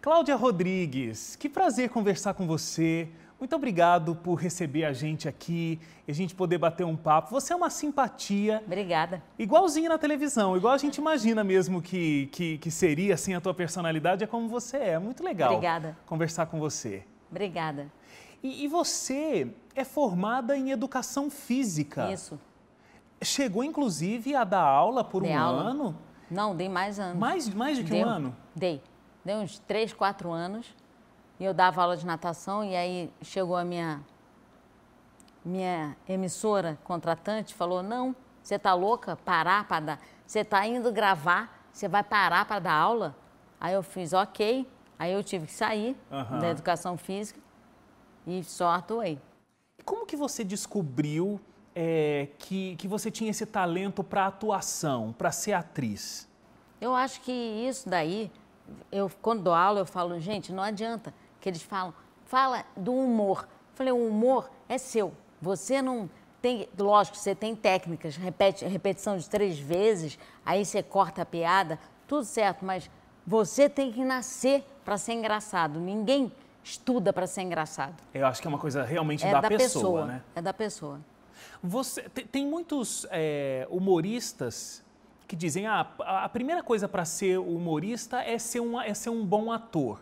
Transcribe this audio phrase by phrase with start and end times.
[0.00, 3.08] Cláudia Rodrigues, que prazer conversar com você.
[3.38, 7.30] Muito obrigado por receber a gente aqui e a gente poder bater um papo.
[7.32, 8.62] Você é uma simpatia.
[8.64, 9.20] Obrigada.
[9.36, 13.52] Igualzinha na televisão, igual a gente imagina mesmo que, que, que seria assim a tua
[13.52, 14.98] personalidade, é como você é.
[15.00, 15.52] Muito legal.
[15.52, 15.96] Obrigada.
[16.06, 17.02] Conversar com você.
[17.28, 17.90] Obrigada.
[18.40, 22.12] E, e você é formada em educação física.
[22.12, 22.38] Isso.
[23.20, 25.62] Chegou inclusive a dar aula por Dei um aula.
[25.62, 25.98] ano?
[26.30, 27.18] Não, dei mais anos.
[27.18, 28.36] Mais, mais de que um ano?
[28.54, 28.80] Dei.
[29.28, 30.74] Dei uns três, quatro anos.
[31.38, 34.00] E eu dava aula de natação e aí chegou a minha
[35.44, 39.16] minha emissora contratante falou: "Não, você tá louca?
[39.16, 40.00] Parar para dar.
[40.26, 43.14] Você tá indo gravar, você vai parar para dar aula?"
[43.60, 44.66] Aí eu fiz: "OK".
[44.98, 46.38] Aí eu tive que sair Aham.
[46.38, 47.38] da educação física
[48.26, 49.20] e só atuei.
[49.78, 51.38] E Como que você descobriu
[51.74, 56.26] é, que, que você tinha esse talento para atuação, para ser atriz?
[56.80, 58.32] Eu acho que isso daí,
[58.90, 61.92] eu quando dou aula, eu falo, gente, não adianta que eles falam,
[62.24, 63.42] fala do humor.
[63.42, 65.12] Eu falei, o humor é seu.
[65.40, 66.08] Você não
[66.42, 71.78] tem, lógico, você tem técnicas, repete, repetição de três vezes, aí você corta a piada,
[72.06, 72.90] tudo certo, mas
[73.26, 75.78] você tem que nascer para ser engraçado.
[75.78, 76.32] Ninguém
[76.64, 77.94] estuda para ser engraçado.
[78.12, 80.22] Eu acho que é uma coisa realmente É da, da, pessoa, né?
[80.34, 81.00] é da pessoa.
[81.62, 84.82] Você te- tem muitos é, humoristas
[85.28, 89.24] que dizem ah, a primeira coisa para ser humorista é ser, um, é ser um
[89.24, 90.00] bom ator.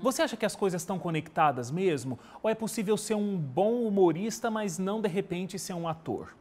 [0.00, 2.18] Você acha que as coisas estão conectadas mesmo?
[2.42, 6.34] Ou é possível ser um bom humorista, mas não de repente ser um ator?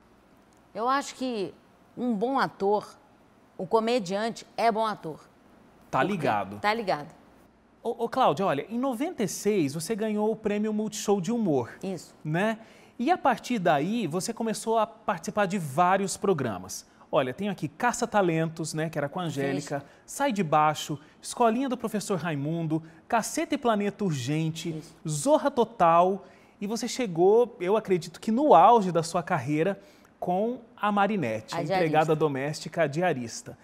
[0.74, 1.54] Eu acho que
[1.96, 2.98] um bom ator,
[3.58, 5.20] o comediante é bom ator.
[5.92, 6.60] Tá ligado?
[6.60, 7.14] Tá ligado.
[7.84, 11.78] Ô, ô Cláudia, olha, em 96 você ganhou o prêmio Multishow de Humor.
[11.84, 12.16] Isso.
[12.24, 12.60] né?
[12.98, 16.86] E a partir daí, você começou a participar de vários programas.
[17.16, 21.70] Olha, tenho aqui Caça Talentos, né, que era com a Angélica, Sai de Baixo, Escolinha
[21.70, 26.26] do Professor Raimundo, Caceta e Planeta Urgente, Zorra Total,
[26.60, 29.80] e você chegou, eu acredito que no auge da sua carreira,
[30.20, 31.76] com a Marinette, A diarista.
[31.76, 33.56] empregada doméstica, diarista.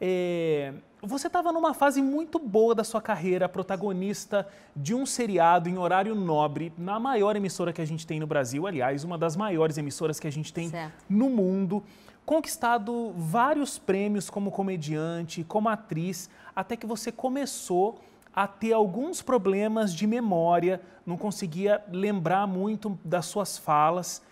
[0.00, 0.72] É,
[1.02, 6.14] você estava numa fase muito boa da sua carreira, protagonista de um seriado em horário
[6.14, 10.18] nobre, na maior emissora que a gente tem no Brasil, aliás, uma das maiores emissoras
[10.18, 11.04] que a gente tem Certo.
[11.06, 11.82] no mundo,
[12.24, 17.98] conquistado vários prêmios como comediante, como atriz, até que você começou
[18.34, 24.22] a ter alguns problemas de memória, não conseguia lembrar muito das suas falas,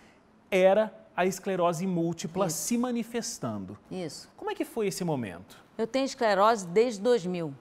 [0.51, 2.57] era a esclerose múltipla Isso.
[2.57, 3.77] se manifestando.
[3.89, 4.29] Isso.
[4.35, 5.63] Como é que foi esse momento?
[5.77, 7.53] Eu tenho esclerose desde 2000.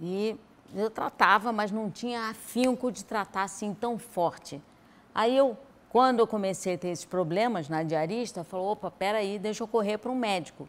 [0.00, 0.36] E
[0.74, 4.60] eu tratava, mas não tinha afinco de tratar assim tão forte.
[5.14, 5.56] Aí eu,
[5.88, 9.98] quando eu comecei a ter esses problemas na diarista, falou, opa, peraí, deixa eu correr
[9.98, 10.68] para um médico.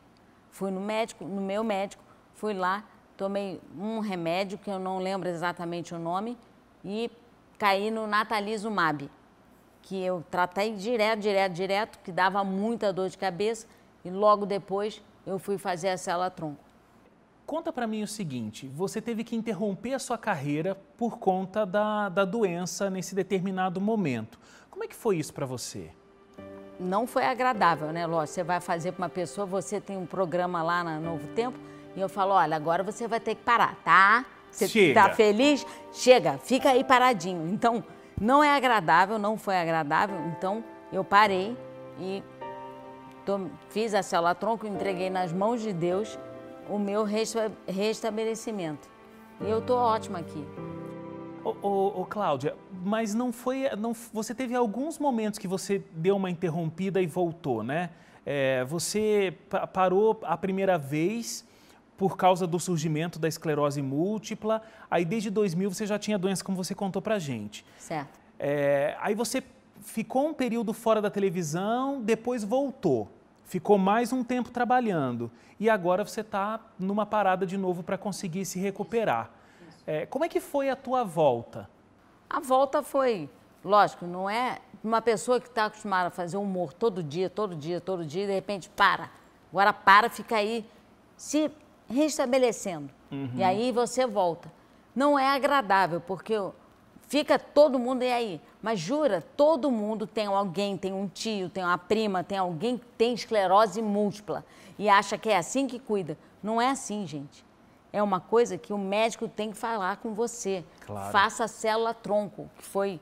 [0.51, 2.83] Fui no médico, no meu médico, fui lá,
[3.15, 6.37] tomei um remédio que eu não lembro exatamente o nome
[6.83, 7.11] e
[7.57, 9.09] caí no natalizumab,
[9.81, 13.67] que eu tratei direto, direto, direto, que dava muita dor de cabeça
[14.05, 16.63] e logo depois eu fui fazer a célula tronco.
[17.45, 22.09] Conta para mim o seguinte: você teve que interromper a sua carreira por conta da,
[22.09, 24.37] da doença nesse determinado momento.
[24.77, 25.89] Como é que foi isso para você?
[26.79, 28.05] Não foi agradável, né?
[28.05, 31.57] Lógico, você vai fazer para uma pessoa, você tem um programa lá na Novo Tempo
[31.95, 34.23] e eu falo, olha, agora você vai ter que parar, tá?
[34.51, 34.93] Você Chega.
[35.01, 35.65] tá feliz?
[35.91, 37.47] Chega, fica aí paradinho.
[37.51, 37.83] Então,
[38.21, 40.15] não é agradável, não foi agradável.
[40.27, 40.63] Então,
[40.93, 41.57] eu parei
[41.99, 42.21] e
[43.69, 46.19] fiz a célula tronco, entreguei nas mãos de Deus
[46.69, 48.87] o meu resta- restabelecimento.
[49.41, 50.47] E eu tô ótima aqui.
[51.43, 53.69] Ô, ô, ô, Cláudia, mas não foi.
[53.77, 57.89] Não, você teve alguns momentos que você deu uma interrompida e voltou, né?
[58.25, 61.45] É, você pa- parou a primeira vez
[61.97, 64.61] por causa do surgimento da esclerose múltipla.
[64.91, 67.65] Aí desde 2000 você já tinha doença, como você contou pra gente.
[67.79, 68.19] Certo.
[68.39, 69.41] É, aí você
[69.81, 73.07] ficou um período fora da televisão, depois voltou.
[73.45, 75.31] Ficou mais um tempo trabalhando.
[75.59, 79.31] E agora você está numa parada de novo para conseguir se recuperar.
[79.87, 81.69] É, como é que foi a tua volta?
[82.29, 83.29] A volta foi,
[83.63, 87.79] lógico, não é uma pessoa que está acostumada a fazer humor todo dia, todo dia,
[87.79, 89.09] todo dia, e de repente para.
[89.51, 90.65] Agora para, fica aí
[91.15, 91.49] se
[91.89, 92.89] restabelecendo.
[93.35, 94.51] E aí você volta.
[94.95, 96.33] Não é agradável, porque
[97.07, 98.41] fica todo mundo e aí.
[98.61, 102.85] Mas jura, todo mundo tem alguém, tem um tio, tem uma prima, tem alguém que
[102.97, 104.43] tem esclerose múltipla
[104.77, 106.17] e acha que é assim que cuida.
[106.43, 107.45] Não é assim, gente.
[107.97, 110.63] É uma coisa que o médico tem que falar com você.
[110.85, 111.11] Claro.
[111.11, 112.99] Faça a célula tronco, que foi.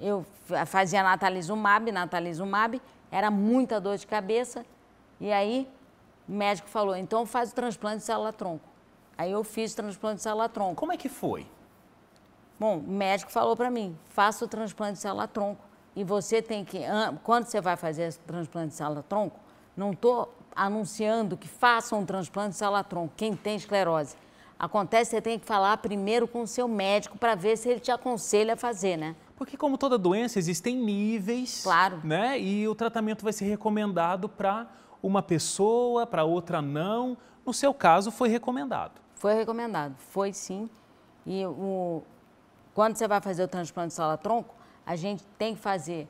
[0.00, 4.64] Eu fa- fazia natalizumab, natalizumab, era muita dor de cabeça.
[5.20, 5.68] E aí
[6.28, 8.64] o médico falou: então faz o transplante de célula tronco.
[9.18, 10.76] Aí eu fiz o transplante de célula tronco.
[10.76, 11.44] Como é que foi?
[12.60, 15.60] Bom, o médico falou para mim, faça o transplante de célula-tronco.
[15.96, 16.78] E você tem que,
[17.24, 19.38] quando você vai fazer o transplante de célula-tronco,
[19.76, 24.14] não estou anunciando que façam um transplante de célula-tronco, quem tem esclerose.
[24.58, 27.80] Acontece que você tem que falar primeiro com o seu médico para ver se ele
[27.80, 29.14] te aconselha a fazer, né?
[29.36, 31.62] Porque como toda doença, existem níveis.
[31.62, 32.00] Claro.
[32.02, 32.40] Né?
[32.40, 34.66] E o tratamento vai ser recomendado para
[35.02, 37.18] uma pessoa, para outra não.
[37.44, 38.92] No seu caso, foi recomendado.
[39.14, 40.70] Foi recomendado, foi sim.
[41.26, 42.02] E o,
[42.72, 44.54] quando você vai fazer o transplante de célula-tronco,
[44.86, 46.08] a gente tem que fazer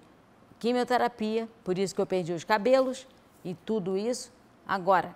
[0.59, 3.07] quimioterapia, por isso que eu perdi os cabelos
[3.45, 4.33] e tudo isso.
[4.67, 5.15] Agora,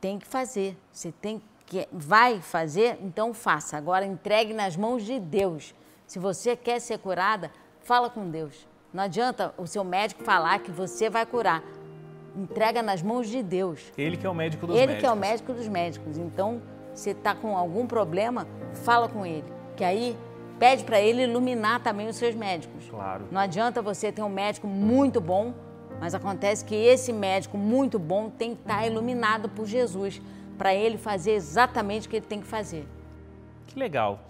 [0.00, 0.76] tem que fazer.
[0.90, 1.51] Você tem que
[1.92, 3.76] vai fazer, então faça.
[3.76, 5.74] Agora entregue nas mãos de Deus.
[6.06, 8.66] Se você quer ser curada, fala com Deus.
[8.92, 11.62] Não adianta o seu médico falar que você vai curar.
[12.36, 13.92] Entrega nas mãos de Deus.
[13.96, 14.94] Ele que é o médico dos ele médicos.
[14.94, 16.18] Ele que é o médico dos médicos.
[16.18, 16.62] Então,
[16.94, 18.46] se está com algum problema,
[18.84, 19.44] fala com ele.
[19.76, 20.16] Que aí
[20.58, 22.84] pede para ele iluminar também os seus médicos.
[22.88, 23.24] Claro.
[23.30, 25.54] Não adianta você ter um médico muito bom,
[25.98, 30.20] mas acontece que esse médico muito bom tem que estar tá iluminado por Jesus
[30.56, 32.86] para ele fazer exatamente o que ele tem que fazer.
[33.66, 34.20] Que legal.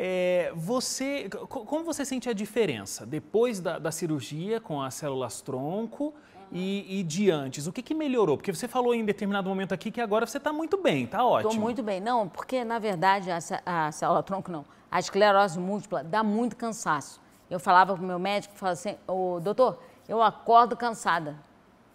[0.00, 6.14] É, você, como você sente a diferença depois da, da cirurgia com as células tronco
[6.52, 7.66] e, e, de antes?
[7.66, 8.36] O que, que melhorou?
[8.36, 11.50] Porque você falou em determinado momento aqui que agora você está muito bem, está ótimo.
[11.50, 12.00] Estou muito bem.
[12.00, 14.64] Não, porque na verdade a, a célula tronco não.
[14.88, 17.20] A esclerose múltipla dá muito cansaço.
[17.50, 21.36] Eu falava com o meu médico, falava assim, ô, doutor, eu acordo cansada.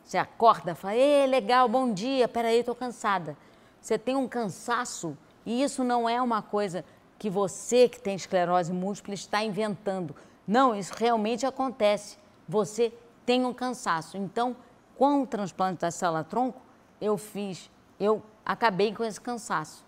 [0.03, 3.37] Você acorda, fala, ei, legal, bom dia, peraí, estou cansada.
[3.83, 6.85] Você tem um cansaço e isso não é uma coisa
[7.19, 10.15] que você que tem esclerose múltipla está inventando.
[10.47, 12.17] Não, isso realmente acontece.
[12.47, 12.93] Você
[13.25, 14.15] tem um cansaço.
[14.15, 14.55] Então,
[14.97, 16.61] com o transplante da célula-tronco,
[17.01, 17.69] eu fiz,
[17.99, 19.85] eu acabei com esse cansaço.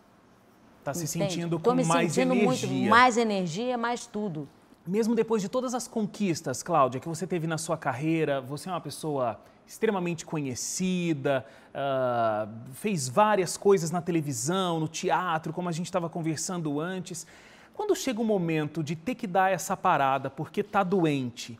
[0.80, 2.24] Está se sentindo com mais energia.
[2.24, 4.46] Estou me sentindo muito, mais energia, mais tudo.
[4.88, 8.72] Mesmo depois de todas as conquistas, Cláudia, que você teve na sua carreira, você é
[8.72, 11.44] uma pessoa extremamente conhecida,
[11.74, 17.26] uh, fez várias coisas na televisão, no teatro, como a gente estava conversando antes.
[17.74, 21.60] Quando chega o momento de ter que dar essa parada porque está doente,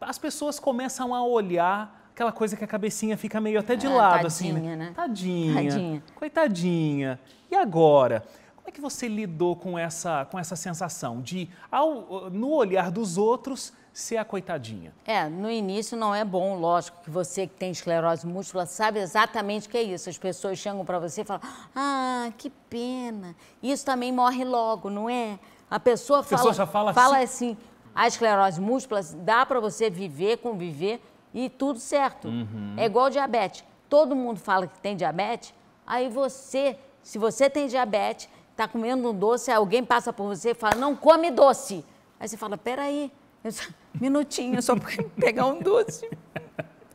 [0.00, 3.90] as pessoas começam a olhar aquela coisa que a cabecinha fica meio até de é,
[3.90, 4.76] lado, tadinha, assim, né?
[4.76, 4.92] né?
[4.94, 7.20] Tadinha, tadinha, coitadinha.
[7.50, 8.24] E agora?
[8.66, 13.16] Como é que você lidou com essa, com essa sensação de, ao, no olhar dos
[13.16, 14.92] outros, ser a coitadinha?
[15.04, 19.68] É, no início não é bom, lógico, que você que tem esclerose múltipla sabe exatamente
[19.68, 20.10] o que é isso.
[20.10, 21.42] As pessoas chegam para você e falam,
[21.76, 23.36] ah, que pena.
[23.62, 25.38] Isso também morre logo, não é?
[25.70, 27.52] A pessoa, a fala, pessoa já fala, fala assim.
[27.52, 27.56] assim,
[27.94, 31.00] a esclerose múltipla dá para você viver, conviver
[31.32, 32.26] e tudo certo.
[32.26, 32.74] Uhum.
[32.76, 33.62] É igual diabetes.
[33.88, 35.54] Todo mundo fala que tem diabetes,
[35.86, 40.54] aí você, se você tem diabetes, está comendo um doce, alguém passa por você e
[40.54, 41.84] fala, não come doce.
[42.18, 43.12] Aí você fala, peraí,
[43.50, 43.64] só,
[44.00, 46.08] minutinho, só para pegar um doce.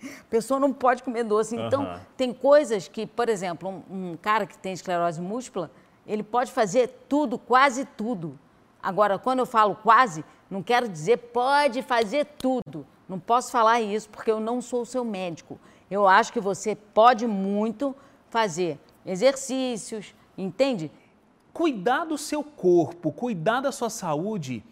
[0.03, 1.55] A pessoa não pode comer doce.
[1.55, 1.99] Então, uhum.
[2.17, 5.69] tem coisas que, por exemplo, um, um cara que tem esclerose múltipla,
[6.07, 8.39] ele pode fazer tudo, quase tudo.
[8.81, 12.87] Agora, quando eu falo quase, não quero dizer pode fazer tudo.
[13.07, 15.59] Não posso falar isso porque eu não sou o seu médico.
[15.91, 17.95] Eu acho que você pode muito
[18.31, 20.89] fazer exercícios, entende?
[21.53, 24.63] Cuidar do seu corpo, cuidar da sua saúde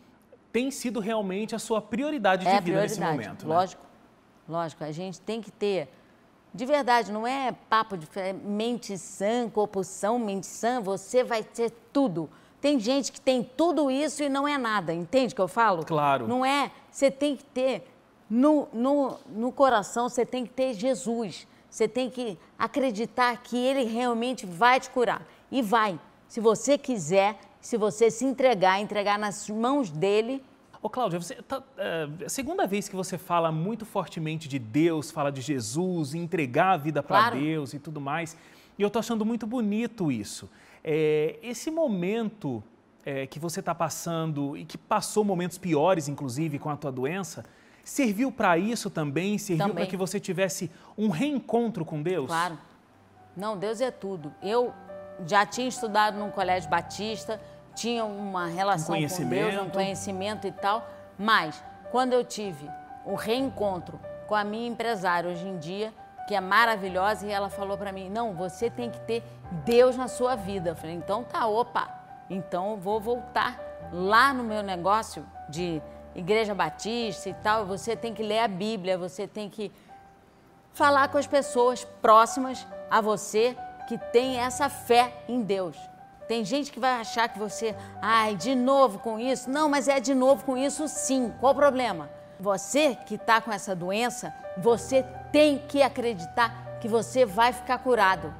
[0.51, 3.48] tem sido realmente a sua prioridade de é vida prioridade, nesse momento.
[3.48, 3.55] Né?
[3.55, 3.86] Lógico,
[4.48, 4.83] lógico.
[4.83, 5.89] A gente tem que ter.
[6.51, 8.07] De verdade, não é papo de
[8.43, 12.27] mente sã, corpo sã, mente sã, você vai ter tudo.
[12.59, 15.86] Tem gente que tem tudo isso e não é nada, entende o que eu falo?
[15.86, 16.27] Claro.
[16.27, 16.71] Não é.
[16.91, 17.88] Você tem que ter,
[18.29, 21.48] no, no, no coração, você tem que ter Jesus.
[21.69, 25.21] Você tem que acreditar que Ele realmente vai te curar.
[25.51, 30.43] E vai se você quiser, se você se entregar, entregar nas mãos dele.
[30.79, 35.09] Ô Cláudia, você tá, é a segunda vez que você fala muito fortemente de Deus,
[35.09, 37.39] fala de Jesus, entregar a vida para claro.
[37.39, 38.38] Deus e tudo mais.
[38.77, 40.48] E eu estou achando muito bonito isso.
[40.83, 42.63] É, esse momento
[43.03, 47.43] é, que você está passando e que passou momentos piores, inclusive, com a tua doença,
[47.83, 49.39] serviu para isso também?
[49.39, 52.27] Serviu para que você tivesse um reencontro com Deus?
[52.27, 52.57] Claro.
[53.36, 54.31] Não, Deus é tudo.
[54.43, 54.71] Eu
[55.27, 57.39] já tinha estudado num colégio batista,
[57.75, 62.69] tinha uma relação um com Deus, um conhecimento e tal, mas quando eu tive
[63.05, 65.93] o reencontro com a minha empresária hoje em dia,
[66.27, 69.23] que é maravilhosa, e ela falou para mim: "Não, você tem que ter
[69.65, 70.71] Deus na sua vida".
[70.71, 71.89] Eu falei: "Então tá, opa.
[72.29, 73.59] Então eu vou voltar
[73.91, 75.81] lá no meu negócio de
[76.13, 79.71] igreja batista e tal, você tem que ler a Bíblia, você tem que
[80.73, 83.57] falar com as pessoas próximas a você
[83.89, 85.75] que tem essa fé em Deus.
[86.27, 89.50] Tem gente que vai achar que você, ai, de novo com isso.
[89.50, 91.34] Não, mas é de novo com isso sim.
[91.39, 92.08] Qual o problema?
[92.39, 98.31] Você que está com essa doença, você tem que acreditar que você vai ficar curado.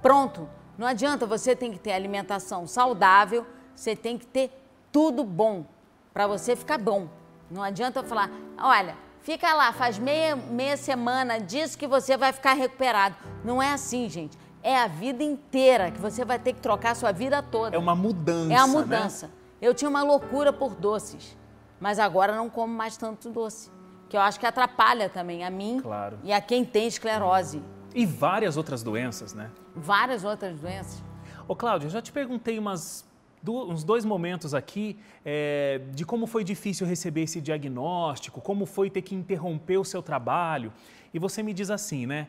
[0.00, 0.48] Pronto.
[0.78, 3.46] Não adianta, você tem que ter alimentação saudável,
[3.76, 4.50] você tem que ter
[4.90, 5.66] tudo bom
[6.14, 7.08] para você ficar bom.
[7.50, 12.32] Não adianta eu falar, olha, fica lá, faz meia, meia semana disso que você vai
[12.32, 13.16] ficar recuperado.
[13.44, 14.42] Não é assim, gente.
[14.64, 17.76] É a vida inteira que você vai ter que trocar a sua vida toda.
[17.76, 18.50] É uma mudança.
[18.50, 18.72] É a né?
[18.72, 19.26] mudança.
[19.26, 19.32] Né?
[19.60, 21.36] Eu tinha uma loucura por doces,
[21.78, 23.70] mas agora não como mais tanto doce.
[24.08, 26.18] Que eu acho que atrapalha também a mim claro.
[26.24, 27.62] e a quem tem esclerose.
[27.94, 29.50] E várias outras doenças, né?
[29.76, 31.04] Várias outras doenças.
[31.46, 33.06] Ô, Cláudia, já te perguntei umas,
[33.46, 39.02] uns dois momentos aqui é, de como foi difícil receber esse diagnóstico, como foi ter
[39.02, 40.72] que interromper o seu trabalho.
[41.12, 42.28] E você me diz assim, né?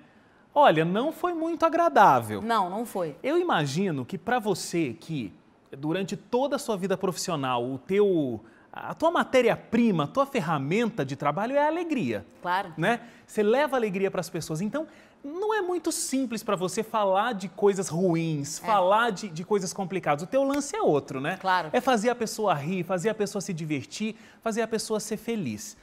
[0.57, 2.41] Olha, não foi muito agradável.
[2.41, 3.17] Não, não foi.
[3.21, 5.33] Eu imagino que para você que
[5.77, 11.15] durante toda a sua vida profissional, o teu a tua matéria-prima, a tua ferramenta de
[11.15, 12.25] trabalho é a alegria.
[12.41, 12.73] Claro.
[12.77, 12.99] Né?
[13.25, 14.59] Você leva alegria para as pessoas.
[14.59, 14.85] Então,
[15.23, 18.65] não é muito simples para você falar de coisas ruins, é.
[18.65, 20.23] falar de, de coisas complicadas.
[20.23, 21.37] O teu lance é outro, né?
[21.37, 21.69] Claro.
[21.71, 25.77] É fazer a pessoa rir, fazer a pessoa se divertir, fazer a pessoa ser feliz.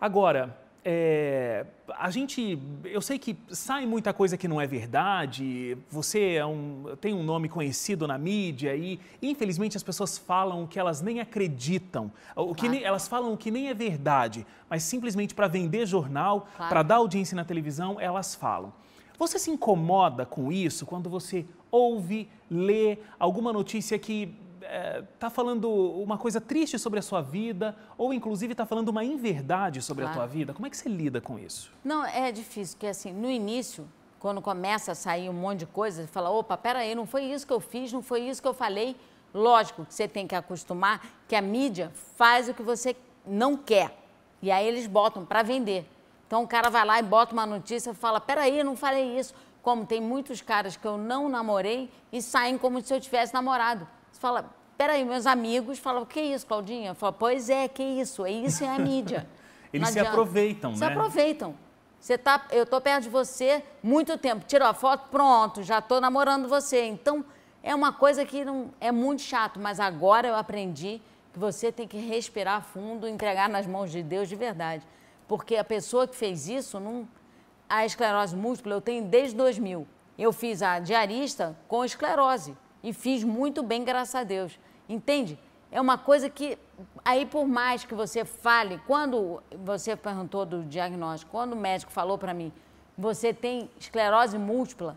[0.00, 0.56] Agora,
[0.90, 1.66] é,
[1.98, 5.76] a gente, eu sei que sai muita coisa que não é verdade.
[5.90, 10.66] Você é um, tem um nome conhecido na mídia e, infelizmente, as pessoas falam o
[10.66, 14.82] que elas nem acreditam, o que nem, elas falam o que nem é verdade, mas
[14.82, 16.70] simplesmente para vender jornal, claro.
[16.70, 18.72] para dar audiência na televisão, elas falam.
[19.18, 24.34] Você se incomoda com isso quando você ouve, lê alguma notícia que
[25.14, 29.04] está é, falando uma coisa triste sobre a sua vida ou inclusive está falando uma
[29.04, 30.18] inverdade sobre claro.
[30.18, 30.52] a tua vida?
[30.52, 31.72] Como é que você lida com isso?
[31.84, 33.88] Não, é difícil, porque assim, no início,
[34.18, 37.46] quando começa a sair um monte de coisa, você fala, opa, peraí, não foi isso
[37.46, 38.96] que eu fiz, não foi isso que eu falei.
[39.32, 42.96] Lógico que você tem que acostumar que a mídia faz o que você
[43.26, 43.96] não quer.
[44.42, 45.86] E aí eles botam para vender.
[46.26, 49.18] Então o cara vai lá e bota uma notícia e fala, peraí, eu não falei
[49.18, 49.34] isso.
[49.62, 53.86] Como tem muitos caras que eu não namorei e saem como se eu tivesse namorado.
[54.18, 56.90] Fala, peraí, meus amigos falavam, que isso, Claudinha?
[56.90, 59.28] Eu falo, pois é, que isso, é isso é a mídia.
[59.72, 60.86] Eles se aproveitam, se né?
[60.86, 61.54] Se aproveitam.
[62.00, 66.00] Você tá, eu tô perto de você muito tempo, tirou a foto, pronto, já tô
[66.00, 66.84] namorando você.
[66.84, 67.24] Então,
[67.62, 71.00] é uma coisa que não é muito chato, mas agora eu aprendi
[71.32, 74.86] que você tem que respirar fundo, entregar nas mãos de Deus de verdade.
[75.26, 77.06] Porque a pessoa que fez isso, não,
[77.68, 79.86] a esclerose múltipla eu tenho desde 2000.
[80.16, 84.58] Eu fiz a diarista com esclerose e fiz muito bem, graças a Deus.
[84.88, 85.38] Entende?
[85.70, 86.58] É uma coisa que,
[87.04, 92.16] aí por mais que você fale, quando você perguntou do diagnóstico, quando o médico falou
[92.16, 92.52] para mim,
[92.96, 94.96] você tem esclerose múltipla,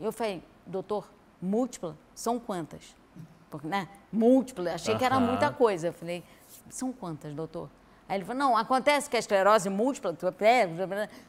[0.00, 1.10] eu falei, doutor,
[1.40, 1.96] múltipla?
[2.14, 2.94] São quantas?
[3.50, 3.88] Porque, né?
[4.12, 5.88] Múltipla, achei que era muita coisa.
[5.88, 6.24] Eu falei,
[6.70, 7.68] são quantas, doutor?
[8.08, 10.16] Aí ele falou, não, acontece que a esclerose múltipla...
[10.20, 10.32] Eu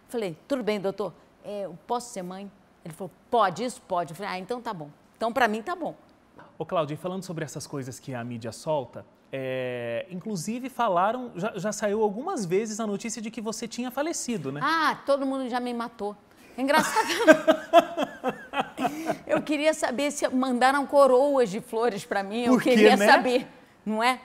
[0.07, 2.50] falei, tudo bem, doutor, é, eu posso ser mãe?
[2.86, 4.12] Ele falou, pode, isso pode.
[4.12, 4.89] Eu falei, ah, então tá bom.
[5.24, 5.96] Então, para mim, tá bom.
[6.60, 11.72] Ô, Cláudia, falando sobre essas coisas que a mídia solta, é, inclusive falaram, já, já,
[11.72, 14.60] saiu algumas vezes a notícia de que você tinha falecido, né?
[14.62, 16.13] Ah, todo mundo já me matou.
[16.58, 17.08] Engraçado.
[19.25, 22.42] eu queria saber se mandaram coroas de flores para mim.
[22.42, 23.08] Eu queria né?
[23.08, 23.48] saber,
[23.86, 24.20] não é?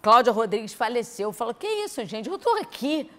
[0.00, 1.28] Cláudia Rodrigues faleceu.
[1.28, 2.26] Eu falo, que isso, gente?
[2.26, 3.10] Eu estou aqui.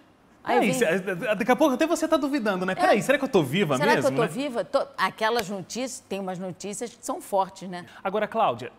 [0.45, 1.35] Aí vem...
[1.37, 2.73] daqui a pouco até você está duvidando, né?
[2.73, 2.75] É.
[2.75, 4.03] Peraí, será que eu estou viva será mesmo?
[4.03, 4.47] Será que eu estou né?
[4.47, 4.63] viva?
[4.63, 4.85] Tô...
[4.97, 7.85] Aquelas notícias, tem umas notícias que são fortes, né?
[8.03, 8.71] Agora, Cláudia,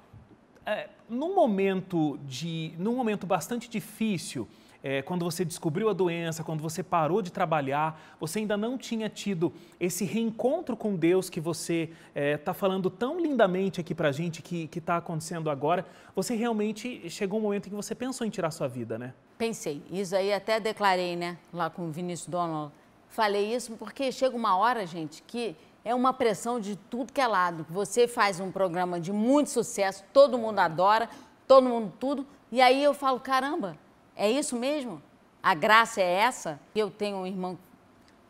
[0.64, 4.48] é, num momento de, num momento bastante difícil,
[4.82, 9.08] é, quando você descobriu a doença, quando você parou de trabalhar, você ainda não tinha
[9.08, 14.10] tido esse reencontro com Deus que você está é, tá falando tão lindamente aqui para
[14.10, 18.24] a gente que está acontecendo agora, você realmente chegou um momento em que você pensou
[18.24, 19.12] em tirar sua vida, né?
[19.38, 19.82] Pensei.
[19.90, 22.72] Isso aí até declarei, né, lá com o Vinícius Donald.
[23.08, 27.26] Falei isso porque chega uma hora, gente, que é uma pressão de tudo que é
[27.26, 27.66] lado.
[27.70, 31.08] Você faz um programa de muito sucesso, todo mundo adora,
[31.46, 33.76] todo mundo tudo, e aí eu falo, caramba,
[34.16, 35.02] é isso mesmo?
[35.42, 36.58] A graça é essa?
[36.74, 37.60] Eu tenho um irmão que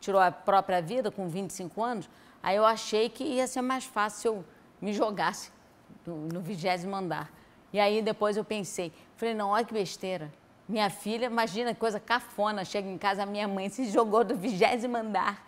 [0.01, 2.09] tirou a própria vida com 25 anos,
[2.43, 4.45] aí eu achei que ia ser mais fácil se eu
[4.79, 5.51] me jogasse
[6.05, 7.31] no vigésimo andar.
[7.73, 10.31] E aí depois eu pensei, falei, não, olha que besteira.
[10.67, 14.35] Minha filha, imagina que coisa cafona, chega em casa, a minha mãe se jogou do
[14.35, 15.45] vigésimo andar.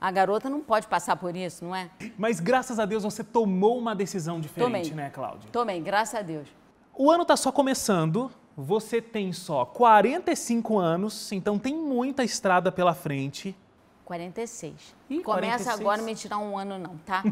[0.00, 1.88] A garota não pode passar por isso, não é?
[2.18, 5.04] Mas graças a Deus você tomou uma decisão diferente, Tomei.
[5.04, 5.48] né, Cláudia?
[5.52, 6.48] Tomei, graças a Deus.
[6.94, 12.94] O ano está só começando, você tem só 45 anos, então tem muita estrada pela
[12.94, 13.56] frente.
[14.04, 14.74] 46.
[15.08, 15.80] Ih, Começa 46.
[15.80, 17.22] agora a me tirar um ano, não, tá?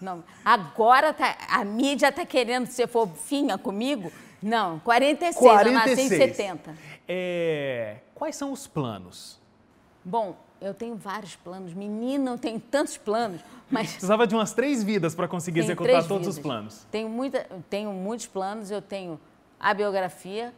[0.00, 0.22] não.
[0.44, 4.12] Agora tá, a mídia tá querendo ser fofinha comigo.
[4.42, 6.74] Não, 46, eu nasci em 70.
[7.06, 9.38] É, quais são os planos?
[10.04, 11.72] Bom, eu tenho vários planos.
[11.74, 16.02] Menina, eu tenho tantos planos, mas Precisava de umas três vidas para conseguir tenho executar
[16.06, 16.36] todos vidas.
[16.36, 16.86] os planos.
[16.90, 18.70] Tenho, muita, tenho muitos planos.
[18.70, 19.20] Eu tenho
[19.58, 20.54] a biografia,